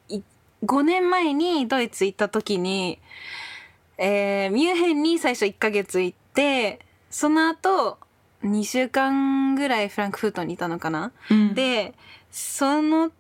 [0.64, 3.00] 5年前にドイツ行った時に、
[3.98, 7.98] えーミュンヘンに最初1ヶ月行ってその後
[8.44, 11.54] 2週間ぐらいフランクフルトにいたのかな、うん。
[11.54, 11.94] で
[12.32, 13.12] その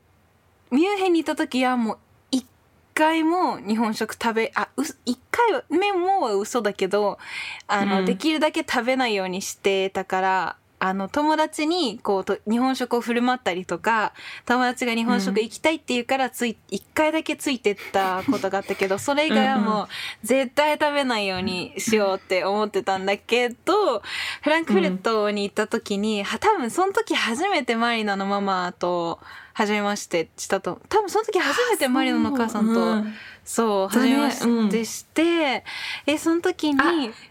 [0.71, 1.97] ミュンヘンにいた時はもう
[2.31, 2.45] 一
[2.93, 7.19] 回も日本食食べあう一回は目もは嘘だけど
[7.67, 8.05] あの、うん。
[8.05, 14.13] できるだけ食べないようにしてたからあの友達にこうと日本食を振る舞ったりとか
[14.47, 19.87] 友達が日本食行きたいって言うからつい一回だけついてったことがあったけどそれ以外はもう
[20.23, 24.01] 絶対食べないようにしようって思ってたんだけど
[24.41, 29.19] フランクフルトに行った時に、は多分その時初めてマリナのママと
[29.53, 33.13] 初めましてしたと多分その時初めてマリナのお母さんとうん
[33.43, 35.63] そう初めましてして、
[36.05, 36.79] えその時に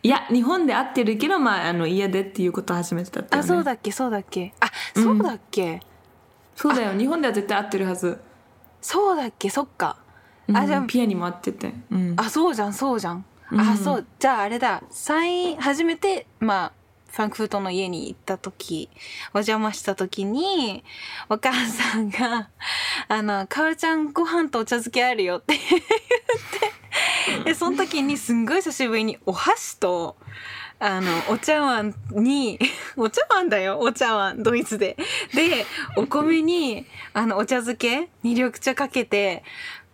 [0.02, 3.48] いや日本で会ってるけどまああの家でっていうことを始めてたってよあね。
[3.48, 4.52] そうだっけそうだっけ。
[4.60, 5.04] あうん。
[5.04, 5.80] そうだっけ、
[6.56, 8.20] そうだよ日本では絶対会ってるはず。
[8.82, 9.96] そうだっけそっか。
[10.48, 11.72] うんあじゃあピアにも会ってて。
[11.90, 12.14] うん。
[12.16, 13.60] あそうじゃんそうじゃん、うん。
[13.60, 14.82] あそうじゃああれだ。
[14.90, 16.72] 最初めてまあ
[17.12, 18.88] フランクフルトの家に行った時
[19.34, 20.84] お邪魔した時に
[21.28, 22.48] お母さんが
[23.08, 30.16] 「あのかおるちゃんご飯とお茶漬けあるよ」って 言ってでその時にすんごい久しぶりにお箸と
[30.78, 32.58] あのお茶碗に
[32.96, 34.96] お茶碗だよお茶碗ドイツで。
[35.34, 39.44] でお米にあのお茶漬けに緑茶かけて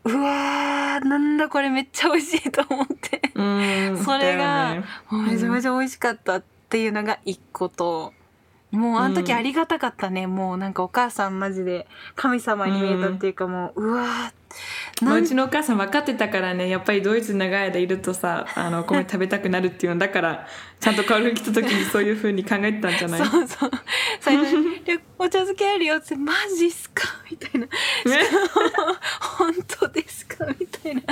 [0.04, 3.20] うわーなんだこれめっちゃ美味しいと思って。
[3.34, 8.12] うんそれだがめちゃめちゃ美味しかったっていうのが一個と
[8.72, 14.06] もうあの時ありがたかったね、もうなんかお母さんマジで神様に見えたっていうかもう、うわー。
[15.02, 20.46] うんちのお母さん分かってたからねやっぱりドイツ長い間いるとさあのお米食べたくなるっていうのだから
[20.80, 23.26] ちゃんとカオルに来た時にそういうふうに考えてたんじゃない？
[23.26, 23.70] そうそう。
[24.20, 27.66] 最初にで 「お茶漬けあるよ」って「マジっすか?」みたいな
[29.20, 31.02] 「本当ですか?」みたいな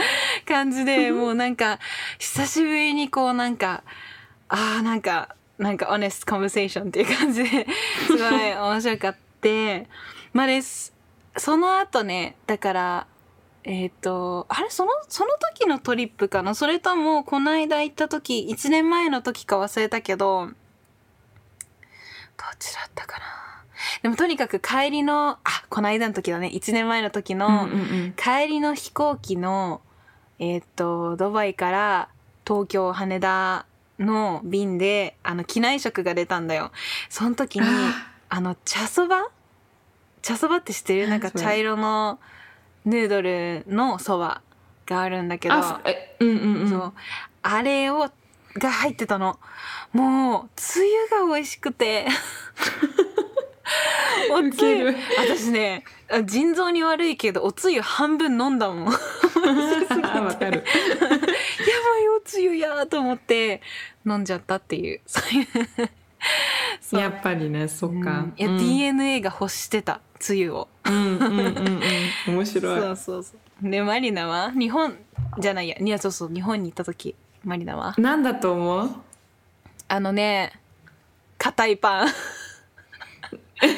[0.46, 1.78] 感じでもうなんか
[2.18, 3.82] 久しぶりにこうなんか
[4.48, 7.66] ああなんかなんかオネストコンバセーションっていう感じで
[8.06, 9.86] すごい面白かって。
[10.32, 10.92] まあです
[11.36, 13.06] その後ねだから
[13.62, 16.54] えっ、とあれそのその時のトリップかな？
[16.54, 20.54] それともこの間行った時1年前の時か忘れたけどどっ
[22.58, 23.24] ちだったかな？
[24.02, 26.50] でもとにかく帰りのあこの間の時だね。
[26.52, 27.68] 1年前の時の、
[28.16, 29.80] 帰りの飛行機の
[30.38, 32.08] えーっとドバイから
[32.46, 33.66] 東京羽田
[33.98, 36.72] の便であの機内食が出たんだよ。
[37.08, 39.28] その時にああの茶そば？
[40.22, 41.08] 茶そばって知ってる？
[41.08, 42.18] なんか茶色の
[42.84, 44.42] ヌードルのそば
[44.86, 45.54] があるんだけど。
[45.54, 46.70] あえうんうんうん。
[46.70, 46.92] そう。
[47.42, 48.10] あれを
[48.54, 49.38] が入ってたの。
[49.92, 52.06] もうつゆが美味しくて。
[54.32, 54.94] おつゆ。
[55.18, 58.84] 私ねあ腎臓に悪いけどおつゆ半分飲んだもん。
[58.88, 60.64] わかる。
[61.22, 61.23] お
[62.24, 63.60] つゆやと思って
[64.06, 65.00] 飲んじゃったっていう。
[65.06, 65.40] そう。
[65.40, 68.34] いうやっぱりねそっか、うん。
[68.36, 68.58] いや、うん。
[68.58, 70.00] DNA が欲してた。
[70.18, 70.68] つゆを。
[70.84, 71.56] うんうんうん
[72.26, 72.34] うん。
[72.36, 72.80] 面白い。
[72.80, 73.70] そうそうそう。
[73.70, 74.50] でマリナは？
[74.52, 74.96] 日本
[75.38, 75.76] じゃないや。
[75.78, 76.28] いやそうそう。
[76.32, 77.14] 日本に行った時。
[77.44, 77.94] マリナは？
[77.98, 78.90] なんだと思う？
[79.88, 80.52] あのね
[81.36, 82.08] 硬いパン。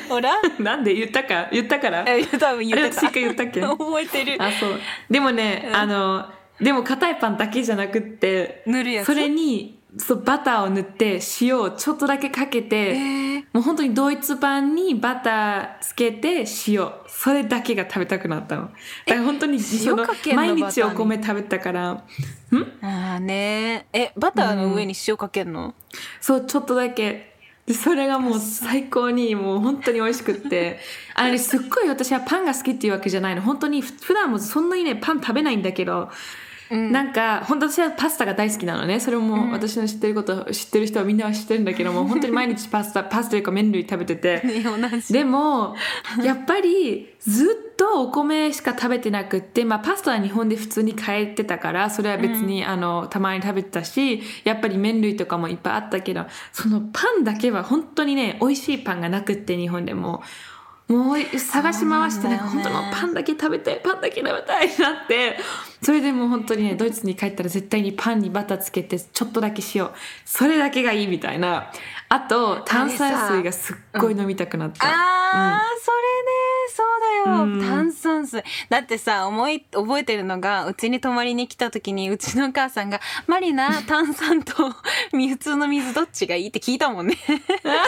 [0.09, 0.33] ほら？
[0.61, 1.49] なんで言ったか？
[1.51, 2.05] 言ったから？
[2.07, 3.09] え多分言ってた。
[3.09, 3.61] あれ私一回言ったっけ？
[3.61, 4.43] 覚えてる。
[4.43, 4.81] あそう。
[5.11, 5.75] でもね、うん。
[5.75, 9.07] あのでも硬いパンだけじゃなくって塗るやつ？
[9.07, 12.93] それにそうバターを塗って塩をちょっとだけかけて、え。
[13.39, 16.91] ーもう本当にドイツパンにバターつけて塩。
[17.07, 18.63] それだけが食べたくなったの。
[18.63, 21.91] だから本当にその毎日お米食べたから。
[21.91, 23.87] あーね。
[23.93, 25.75] えバターの上に塩かけるの、
[26.21, 27.35] そうちょっとだけ。
[27.65, 30.79] でそれがもう最高にもう本当に美味しくって。
[31.15, 33.41] あれすっごい私はパンが好きっていうわけじゃないの。
[33.41, 36.11] 本当にふ普段もそんなにねパン食べないんだけど
[36.71, 36.93] うん。
[36.93, 39.01] なんか本当私はパスタが大好きなのね。
[39.01, 44.43] それも私の知ってること知ってる人はみんなは知ってるんだけども本当に毎日パスタ パスタというか麺類食べてて。
[44.45, 44.63] ね
[45.11, 45.77] でも
[46.23, 60.23] やっぱりずっとお米しか食べてなくって、まあ、パスタは日本で普通に買えてたからそれは別に、あのたまに食べてたしやっぱり麺類とかもいっぱいあったけどそのパンだけは本当にね美味しいパンがなくって日本でも。
[60.89, 65.37] もう探し回してなんか本当のパンだけ食べたいパンだけ食べたいなって。
[65.83, 69.89] それでもう本当にねドイツに帰ったら絶対にパンにバターつけてちょっとだけ塩。
[70.25, 71.73] それだけがいいみたいな。
[72.09, 76.16] あと炭酸水がすっごい飲みたくなった、あー、それねそうだ
[77.17, 78.43] よ、うん炭酸水。
[78.69, 84.53] だってさ思い覚えてるのがうちに泊まりに来た時にうちのお母さんが「マリナ炭酸と
[85.13, 87.17] 普通の水どっちがいい?」って聞いたもんね。
[87.27, 87.83] そうだっ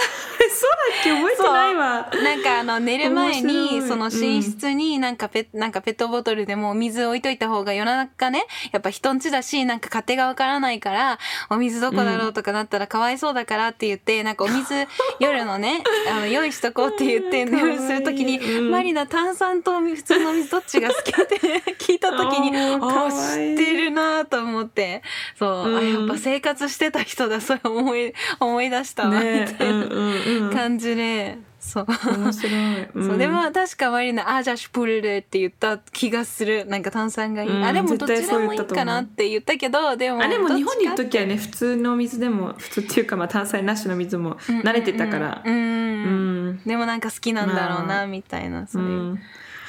[1.05, 1.11] け？
[1.13, 2.11] 覚えてないわ。
[2.23, 3.83] なんかあの寝る前にい。
[3.83, 11.19] その寝室になんかペ,、なんかペットボトルでもお水置いといた方が夜中ねやっぱ人んちだしなんか勝手がわからないから
[11.51, 14.87] お水どこだろうとかなったらかわいそうだからって言ってなんかお水
[15.21, 17.59] 夜のね あの用意しとこうって言ってうん。
[17.59, 18.39] 夜する時に
[18.71, 21.11] マリナ炭酸と普通の水どっちが好き？
[21.11, 21.37] って
[21.79, 23.57] 聞いた時にあーかあわいい。
[23.57, 25.03] 知ってるなと思って。
[25.39, 25.93] そう、あうん。
[26.01, 29.95] やっぱ生活してた人だそれ思い思い出したわ、ねみたいなうんう
[30.41, 30.55] んうん。
[30.55, 31.87] 感じでそう。
[31.87, 33.07] 面白い、 うん。
[33.09, 36.65] そうでも確かマリナ「あじゃあシュプルル」って言った気がする。
[36.67, 37.65] なんか炭酸がいい、うん。
[37.65, 45.43] あでもどちらもいいかなって言ったけどでもあでも日本にいる時はね普通の水でも普通っていうかまあ炭酸なしの水も慣れてたから。
[45.45, 46.61] うん、うんうん。
[46.65, 49.21] でもなんか好きなんだろうな、まあみたいなうそういう、ん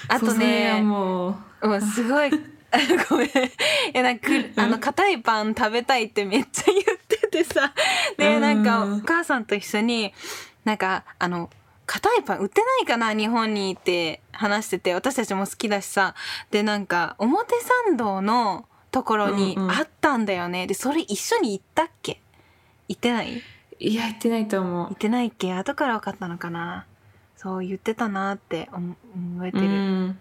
[0.08, 1.30] あとねも
[1.62, 1.70] う。
[1.70, 2.32] うんすごい。
[3.10, 3.28] ごめん。
[3.28, 3.32] い
[3.94, 7.74] やなんかあの硬いパン食べたいってめっちゃ言っててさ。
[8.18, 8.64] でうんなん。
[8.64, 10.14] かお母さんと一緒に
[10.66, 11.50] なんかあの
[11.92, 16.14] 硬いパン売ってないかな日本にって話してて私たちも好きだしさ。
[16.52, 17.56] でなんか表
[17.88, 19.72] 参道のところにうんうん。
[19.72, 22.22] あったんだよね、でそれ一緒に行ったっけ？
[22.88, 23.42] 行ってない？
[23.80, 25.52] いや言ってないと思行ってないっけ？
[25.52, 26.86] 後から分かったのかな。
[27.36, 28.96] そう言ってたなって思
[29.38, 30.20] 覚えてう、る、うん、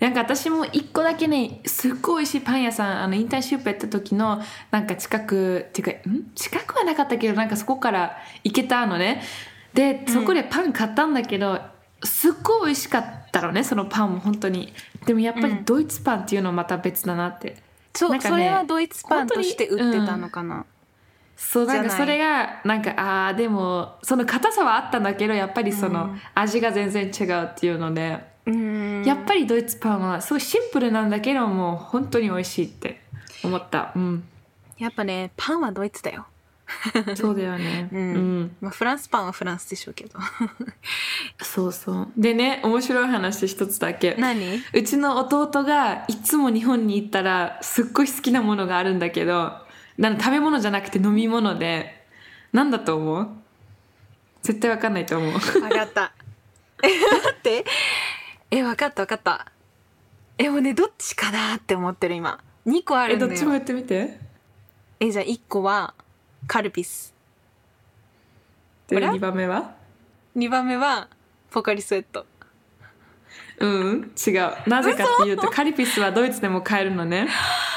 [0.00, 6.30] なんか私も一個だけねすっごい美味しいパン屋さんあのインターンシップやった時のなんか近くっていうかん？
[6.34, 9.22] 近くはなかったけどなんかそこから行けたのね
[9.74, 11.60] でそこでパン買ったんだけど、
[12.02, 14.72] すっごい美味しかったのねそのパンも本当に。
[15.06, 15.64] でもやっぱりうん。
[15.64, 17.56] ドイツパンっていうのはまた別だなって、
[17.94, 20.66] そうなんかねそれはドイツパンとして売ってたのかな、
[21.36, 26.20] そうなんかそれがなんかああでもその硬さはあったんだけどやっぱりそのうん。
[26.34, 29.04] 味が全然違うっていうので、うん。
[29.04, 33.00] やっぱりドイツパンはすごいシンプルなんだけどもう本当に美味しいって
[33.44, 33.92] 思った。
[33.94, 34.24] うん。
[34.78, 36.26] やっぱねパンはドイツだよ、
[37.16, 37.88] そうだよね。
[37.92, 38.00] うん。
[38.00, 38.56] うん。
[38.60, 40.18] まあ、フランスパンはフランスでしょうけど。
[41.42, 42.08] そうそう。
[42.16, 44.14] でね面白い話一つだけ。
[44.18, 44.62] 何？
[44.72, 49.58] うちの弟がいつも日本に行ったらすっごい好きなものがあるんだけど
[49.96, 52.06] なんか食べ物じゃなくて飲み物で。
[52.52, 53.28] なんだと思う？
[54.42, 55.32] 絶対わかんないと思う。
[55.38, 56.12] 分かった。
[56.82, 57.64] え待って。
[58.50, 59.52] え分かった分かった。
[60.38, 62.38] えもうねどっちかなって思ってる今。
[62.66, 63.32] 2個あるんだよ。
[63.32, 64.18] えどっちもやってみて。
[65.00, 65.94] えじゃあ1個は
[66.46, 67.14] カルピス。
[68.86, 69.74] でほら2番目は
[70.36, 71.08] ？2番目は
[71.50, 72.26] ポカリスエット。
[73.58, 74.52] うん違う。
[74.66, 77.28] なぜかっていうとカリピスはドイツでも買えるのね。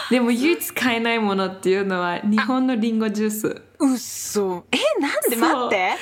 [0.10, 3.48] でも唯一買えないものっていうのは日本のリンゴジュース。
[3.80, 5.36] うっそえなんで？
[5.36, 5.96] 待って。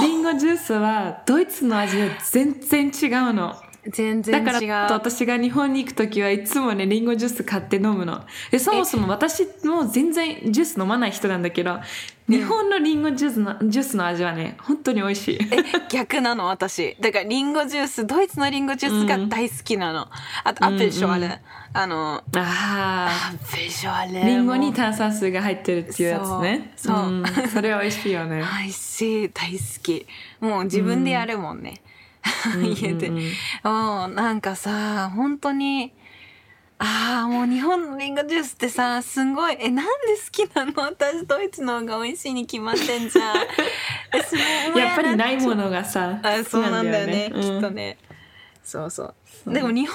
[0.00, 3.56] リンゴジュースはドイツの味は全然違うの
[3.88, 4.44] 全然違う。
[4.46, 8.24] だから私が日本に行く時はいつもねリンゴジュース買って飲むの。
[8.50, 11.80] でそもそも私も全然ジュース飲まない人なんだけど
[12.28, 15.38] 日本のリンゴジュースのジュースの味はね本当に美味しい。
[15.50, 15.56] え
[15.90, 16.46] 逆なの？
[16.46, 16.96] 私。
[17.00, 20.06] だからリンゴジュースドイツのリンゴジュースが大好きなの、
[20.44, 21.40] あとアップルショワレ、
[21.74, 26.72] あのあアあップルショワレリンゴに炭酸水が入ってるっていうやつね。
[26.76, 26.96] そう。
[26.96, 27.24] そうん。
[27.52, 28.44] それは美味しいよね。
[28.62, 29.28] 美味しい。
[29.30, 30.06] 大好き。
[30.40, 31.80] もう自分でやるもんね、
[32.64, 33.20] 家で、うんう
[34.08, 34.14] ん。
[34.14, 35.92] なんかさ本当に
[36.78, 40.72] ああもう日本のリンゴジュースってさすごいえなんで好きなの？
[40.82, 43.36] 私ドイツの方が美味しいに決まってんじゃん。
[44.76, 47.98] やっぱりないもののがさあそうなんだよね好ききっとね。
[48.64, 49.14] そうそう。
[49.52, 49.94] でも日本のリンゴ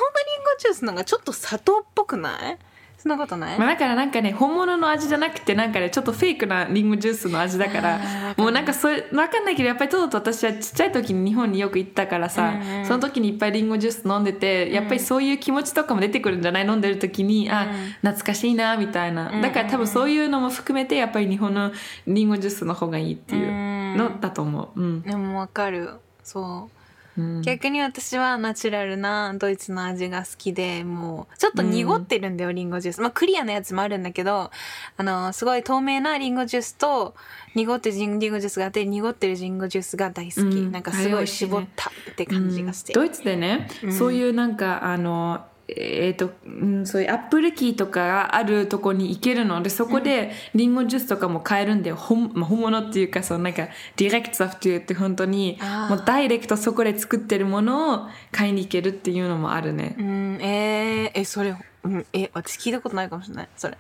[0.60, 2.58] ジュースの方がちょっと砂糖っぽくない？
[2.98, 7.98] そんなことない、まあ、だからなんかね本物の味じゃなくてなんかねちょっとフェイクなリンゴジュースの味だから
[8.36, 8.42] る。
[8.42, 16.66] もうなんかそれ分かんないけどやっぱりトドと私はちっちゃい時に日本によく行ったからさ、うんうんその時にいっぱいリンゴジュース飲んでてやっぱりそういう気持ちとかも出てくるんじゃない？
[16.66, 17.92] 飲んでる時に、あうん。
[18.02, 21.72] 懐かしいなみたいな、うんだから多分そういうのも含めてやっぱり日本の
[22.08, 24.82] リンゴジュースの方がいいっていうのだと思う。
[24.82, 25.02] うん。
[25.02, 25.92] でもわかる。
[26.24, 26.77] そう
[27.18, 27.42] うん。
[27.42, 33.02] 逆に私はナチュラルなドイツの味が好きでもうちょっと濁ってるんだよ、リンゴジュース。
[33.02, 34.52] まあクリアなやつもあるんだけど
[34.98, 37.16] あのすごい透明なリンゴジュースと
[37.56, 40.72] 濁ってるリンゴジュースがあって濁ってるリンゴジュースが大好き、うん。
[40.72, 43.00] なんかすごい絞ったって感じがして、うん。
[43.02, 43.94] ドイツでね、うん。
[43.94, 63.78] そういうなんかあのえーとうん、そういうアップルキーとかがあるとこに行けるのでそこでリンゴジュースとかも買えるんで、本まあ、本物っていうかそのなんかDirektsaft って言って本当にもうダイレクトそこで作ってるものを買いに行けるっていうのもあるね、うんえー、えそれ、うん、え私聞いたことないかもしれないそれ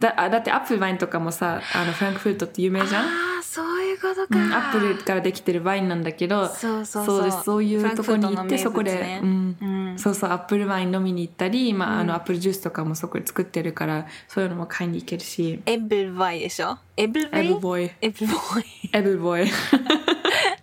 [0.00, 3.04] だあだってアップルワインとかもさあのフランクフルトって有名じゃん？
[3.04, 3.06] あ
[3.38, 7.62] あそういうことか、うんアップルからできてるワインなんだけどそうそうそう。
[7.64, 9.90] いうとこに行ってそこで、フランクフルトの名物ね。
[9.92, 9.98] うん。
[9.98, 12.06] そうそうアップルワイン飲みに行ったり、まああうん。
[12.06, 15.60] のアップルジュースとかもそこで作ってるからそういうのも買いに行けるし。
[15.66, 16.78] エブルバイでしょ？
[16.96, 17.46] エブルバイ？
[17.46, 17.90] エブボーイ。
[18.00, 18.64] エブルボーイ。
[18.92, 19.50] エブボーイ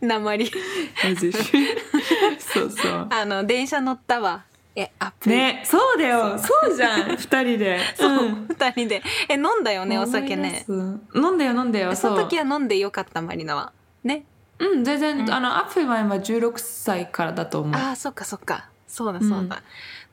[0.01, 0.51] 鉛
[2.39, 3.07] そうそう。
[3.09, 4.43] あの電車乗ったわ
[4.77, 5.35] えアップル。
[5.35, 6.37] ねそうだよ。
[6.37, 6.75] そう。
[6.75, 7.09] じゃん。
[7.17, 7.79] 二人で。
[7.95, 8.47] そう、ん。
[8.47, 9.01] 二人で。
[9.27, 10.65] え飲んだよねお酒ね。
[10.69, 11.95] 飲んだよ飲んだよ。
[11.95, 13.73] その時は飲んでよかったマリナは。
[14.03, 14.23] ね。
[14.59, 17.79] うん全然、あのアップルワインは16歳からだと思う。
[17.79, 18.69] ああそっかそっか。
[18.87, 19.61] そうだそうだ、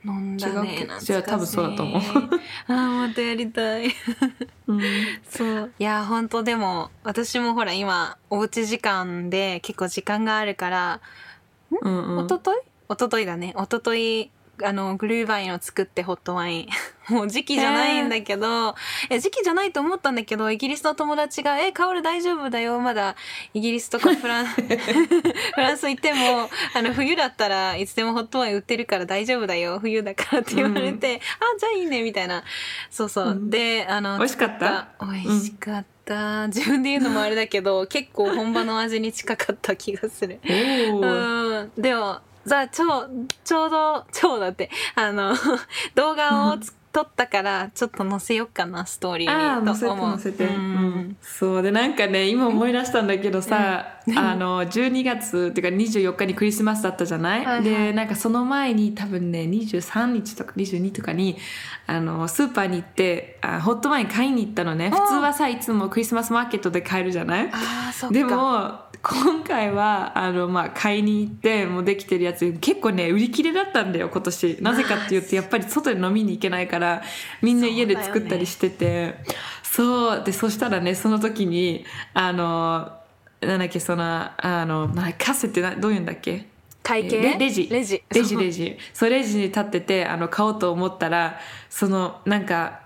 [0.04, 2.00] 飲んだね違う多分そうだと思う。
[2.68, 2.74] ああ
[3.08, 3.86] またやりたい。
[4.66, 4.80] うん。
[5.28, 5.72] そう。
[5.78, 11.00] いや本当でも私もほら今おうち時間で結構時間があるから、
[11.70, 12.24] うんうん。
[12.26, 13.54] 一昨日一昨日だね。
[13.56, 14.30] 一昨日
[14.62, 16.68] あのグルーワインを作ってホットワイン。
[17.10, 18.74] もう時期じゃないんだけど、
[19.10, 22.80] え時期じゃないと思ったんだけどイギリスの友達が「えカオル大丈夫だよ。
[22.80, 23.14] まだ
[23.52, 24.62] イギリスとかフラン フ
[25.58, 29.78] ランス行ってもあの冬だったらいつでもホットワイン売ってるから大丈夫だよ。
[29.80, 32.42] 冬だから」って言われて「あじゃあいいね」みたいな。
[32.90, 33.50] そうそう、うん。
[33.50, 34.88] であの美味しかった？
[34.98, 40.40] 作美味しかった、自分で言うのもあれだけど結構本場の味に近かった気がする。
[40.48, 41.72] うん。
[41.76, 43.08] でもじゃあちょ
[43.44, 45.34] ちょうど超だってあの
[45.94, 50.20] 動画をつ撮ったからちょっと載せようかなストーリーああ載せてにと思う。
[50.20, 50.56] 載せて、ううん。
[50.56, 51.62] んそう。
[51.62, 53.84] でなんかね今思い出したんだけどさ、
[54.16, 57.64] あの12月っていうか24日にクリスマスだったじゃない、はいはい。
[57.64, 61.36] でなんかその前に多分ね23日とか22とかに
[61.88, 64.90] あのスーパーに行ってあホットワイン買いに行ったのね。
[64.90, 67.50] 普通はさいつもクリスマスマーケットで買えるじゃない？
[67.52, 68.14] ああそっか。
[68.14, 74.58] でも今回はあの、まあ、買いに行ってもうできてるやつ結構ね売り切れだったんだよ今年。
[74.62, 77.02] なぜかっていうとやっぱり外で飲みに行けないから
[77.42, 79.16] みんな家で作ったりしてて。
[79.62, 82.92] そう,、でそしたらねその時にあの
[83.40, 84.04] なんだっけその
[84.36, 86.46] あのなカセってなどういうんだっけ？
[86.82, 87.20] 会計？
[87.20, 87.68] レレジ。
[87.68, 88.02] レジ。
[88.08, 88.78] レジレジ。
[88.92, 92.83] そうレジに立っててあの買おうと思ったらそのなんか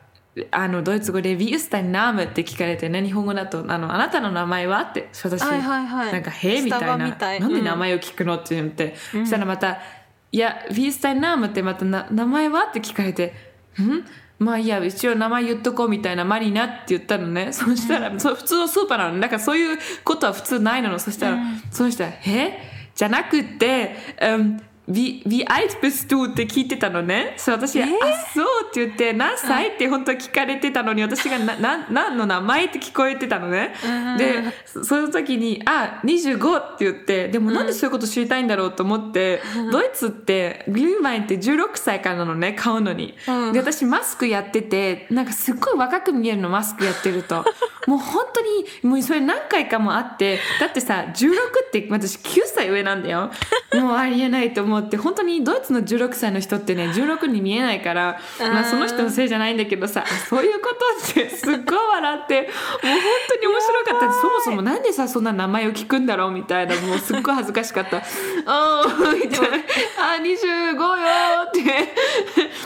[0.50, 6.12] あのドイツ語で「Wie ist dein Name?」って聞かれてね日本語だとあの「あなたの名前は?」って私、はいはいはい。
[6.12, 7.12] なんか「へえ」みたいな。
[7.12, 7.40] たい。
[7.40, 8.36] なんで名前を聞くの？
[8.36, 9.20] って言って、うん。
[9.22, 9.78] そしたらまた
[10.30, 13.34] 「いや Wie ist dein Name?」ってまたな「名前は?」って聞かれて
[13.80, 14.04] 「ん
[14.38, 17.52] まあいいや一応名前言っとこうみたいなマリナって言ったのね。
[17.52, 20.96] そしたら、そう普通のスーパーなのだからそういうことは普通ないの。
[21.00, 21.62] そしたら、うん。
[21.72, 22.78] その人は「え？
[22.94, 26.30] じゃなくて、um, wie, wie alt bist du?
[26.30, 27.34] って聞いてたのね。
[27.36, 27.86] そう私、あ、
[28.34, 33.74] そうって言って、何歳って本当は聞かれてたのに、私がな、な、何の名前って聞こえてたのね。
[34.16, 43.14] で、そその時に、あ、25って言って、でもなんでそういうこと知りたいんだろうと思って、ドイツって、グリーンワインって16歳からなのね、買うのに。
[43.26, 47.44] うんで、私マスクやってて、なんかすっごい若く見えるの、マスクやってると。
[47.86, 48.48] もう本当に、
[48.82, 51.30] もうそれ何回かもあって、だってさ、16
[51.66, 53.30] って私9歳上なんだよ。
[53.74, 60.68] もうありえないと思って、本当にドイツの16歳の人ってね、 16に見えないから、まあその人のせいじゃないんだけどさ、 そういうこ
[61.04, 62.50] とってすっごい笑って、もう
[62.82, 64.12] 本当に面白かった。
[64.12, 67.98] そもそもなんでさ、そんな名前を聞くんだろうみたいな、もうすっごい恥ずかしかった。
[68.46, 69.56] あーみたいな。
[69.56, 71.94] あ、25よーって。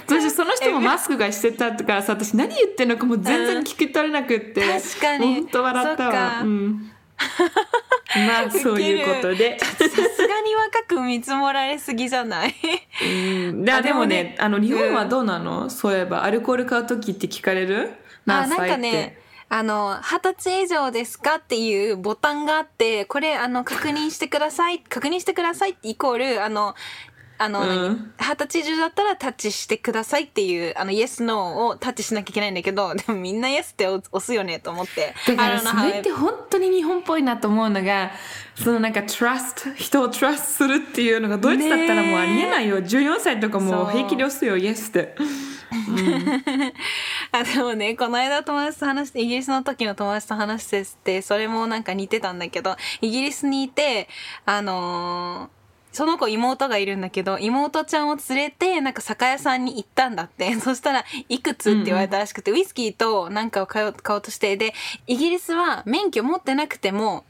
[0.07, 4.61] 私その人もマスクがしてたからさ、私何言ってんのかもう全然聞き取れなくって。
[4.61, 6.41] 確かに本当笑ったわ。
[6.43, 6.92] うん。
[8.27, 9.59] まあそういうことで。
[9.59, 12.55] さすがに若く見積もられすぎじゃない？
[13.03, 14.37] うん、でもね。
[14.39, 17.91] あの日本はどうなの、そういえばアルコール買う時って聞かれる？
[18.27, 18.71] あなん何歳って。
[18.73, 19.19] かね
[19.49, 26.75] あの二十歳以上ですかっていうボタンがあってこれあの確認してください確認してくださいイコールあの
[27.43, 28.13] あのうん。
[28.21, 35.13] 二十、歳以上だったらタッチしてくださいっていうあのイエスノーをタッチしなきゃいけないんだけど でもみんなイエスって押すよねと思って。
[35.27, 38.13] だからそれって本当に日本っぽいなと思うのが
[38.55, 42.79] そのなんか trust 人を trust するっていうのがドイツだったらもうありえないよ。
[42.79, 45.17] 14歳とかもう平気で押すよ yes って。
[47.33, 54.09] あでもねこの間友達と話してイギリスの時の友達と話しててそれもなんか似てたんだけどイギリスにいて
[54.45, 55.62] あのー
[55.93, 64.75] その子妹がいるんだけど妹ちゃんを連れてなんか酒屋さんに行ったんだって そしたら「いくつ?」って言われたらしくて、ウイスキーとなんかを買おうとしてで
[65.07, 67.25] イギリスは免許持ってなくても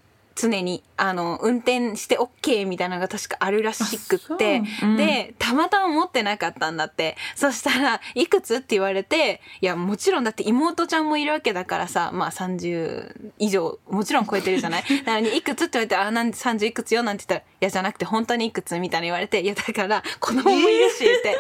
[0.48, 14.84] 常にあの運転して OK みたいなのが確かあるらしくって、そううんでたまたま持ってなかったんだってそしたら「いくつ?」って言われていやもちろんだって妹ちゃんもいるわけだからさまあ30以上もちろん超えてるじゃない？
[15.04, 21.38] なのに「いくつ?」って言われて「あなんで30いくつよ」なんて言ったら「いやじゃなくて本当にいくつ?」みたいな言われて「いやだから子供もいるし」って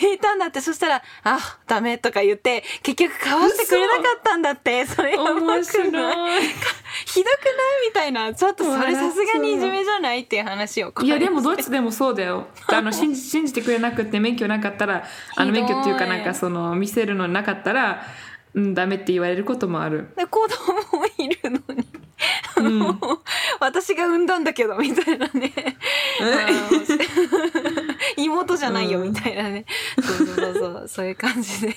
[0.00, 5.90] 言ったんだってそしたら「あダメ」とか言って結局買わせてくれなかったんだってそれ面白い
[7.06, 7.50] ひどくな
[7.84, 7.88] い？
[7.88, 8.34] みたいな。
[8.34, 10.20] ちょっとそれさすがにいじめじゃない？
[10.22, 12.46] っていう話をいやでもドイツツでもそうだよ。
[12.68, 15.04] あの信じ信じてくれなくて免許なかったら
[15.36, 18.02] あの免許っていうかなんかその見せるのなかったら、
[18.54, 20.08] うん、ダメって言われることもある。
[20.16, 21.86] で子供もいるのに、
[22.56, 22.98] あの
[23.60, 25.52] 私が産んだんだけどみたいなね。
[28.16, 29.64] 妹じゃないよみたいなね、
[30.02, 31.76] そうそうそうそうそういう感じで。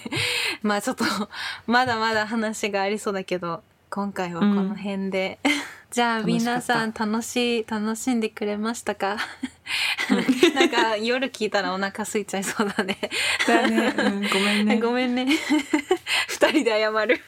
[0.63, 1.05] まあちょっと
[1.67, 3.61] まだまだ話がありそうだけど
[3.93, 5.37] 今回はこの辺で、
[5.91, 9.17] じゃあ皆さん楽しい楽しんでくれましたか？
[10.55, 12.97] なんか夜聞いたらお腹空いちゃいそうだね。
[13.45, 14.79] だね、うん、ごめんね。
[14.79, 15.27] ごめんね。
[16.29, 17.21] 二人で謝る。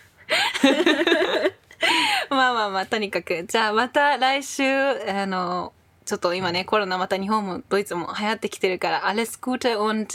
[2.30, 3.44] まあまあまあとにかく。
[3.46, 5.74] じゃあまた来週あの
[6.06, 10.08] ちょっと今ねコロナまた日本もドイツも流行ってきてるから alles Gute und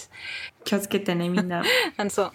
[0.65, 1.63] 気をつけてねみんな。
[1.99, 2.33] あのそう。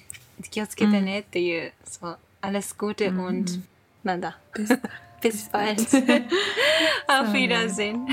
[0.52, 2.20] 気をつけてねっていう、そう。
[2.44, 3.60] alles Gute und、
[4.04, 4.38] なんだ
[5.22, 5.80] bis bald
[7.08, 8.06] auf Wiedersehen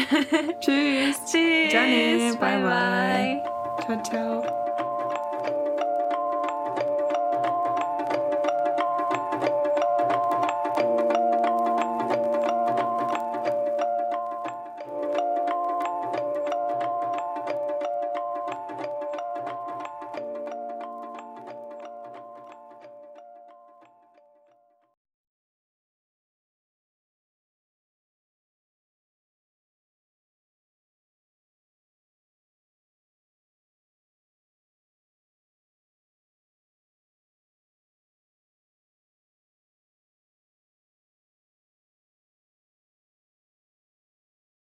[0.61, 3.43] Tschüss Tschüss じゃあねバイバイバイバイ
[3.83, 4.60] ciao ciao